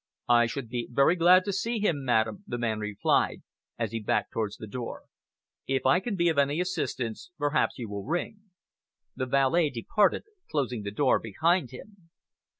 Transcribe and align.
"I 0.29 0.47
should 0.47 0.67
be 0.69 0.87
very 0.91 1.15
glad 1.15 1.45
to 1.45 1.53
see 1.53 1.77
him, 1.77 2.03
madam," 2.03 2.43
the 2.47 2.57
man 2.57 2.79
replied, 2.79 3.43
as 3.77 3.91
he 3.91 3.99
backed 4.01 4.31
towards 4.31 4.57
the 4.57 4.65
door. 4.65 5.03
"If 5.67 5.85
I 5.85 5.99
can 5.99 6.15
be 6.15 6.27
of 6.29 6.39
any 6.39 6.59
assistance, 6.59 7.29
perhaps 7.37 7.77
you 7.77 7.87
will 7.87 8.03
ring." 8.05 8.41
The 9.15 9.27
valet 9.27 9.69
departed, 9.69 10.23
closing 10.49 10.81
the 10.81 10.89
door 10.89 11.19
behind 11.19 11.69
him. 11.69 12.09